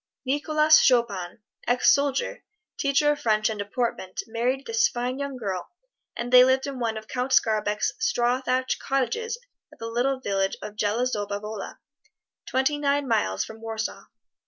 [0.25, 2.43] Nicholas Chopin, ex soldier,
[2.75, 5.69] teacher of French and Deportment, married this fine young girl,
[6.17, 9.37] and they lived in one of Count Skarbek's straw thatched cottages
[9.71, 11.77] at the little village of Zelazowa Wola,
[12.47, 14.05] twenty nine miles from Warsaw.